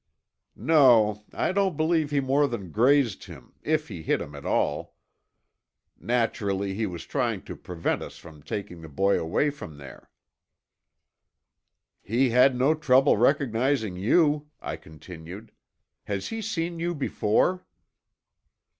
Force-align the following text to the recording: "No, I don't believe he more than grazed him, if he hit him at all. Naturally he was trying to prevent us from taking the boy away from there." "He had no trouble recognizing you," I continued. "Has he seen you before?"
"No, 0.55 1.25
I 1.31 1.51
don't 1.51 1.77
believe 1.77 2.09
he 2.09 2.21
more 2.21 2.47
than 2.47 2.71
grazed 2.71 3.25
him, 3.25 3.53
if 3.61 3.87
he 3.87 4.01
hit 4.01 4.19
him 4.19 4.33
at 4.33 4.47
all. 4.47 4.95
Naturally 5.95 6.73
he 6.73 6.87
was 6.87 7.05
trying 7.05 7.43
to 7.43 7.55
prevent 7.55 8.01
us 8.01 8.17
from 8.17 8.41
taking 8.41 8.81
the 8.81 8.89
boy 8.89 9.19
away 9.19 9.51
from 9.51 9.77
there." 9.77 10.09
"He 12.01 12.31
had 12.31 12.55
no 12.55 12.73
trouble 12.73 13.15
recognizing 13.17 13.95
you," 13.95 14.49
I 14.59 14.75
continued. 14.75 15.51
"Has 16.05 16.29
he 16.29 16.41
seen 16.41 16.79
you 16.79 16.95
before?" 16.95 17.63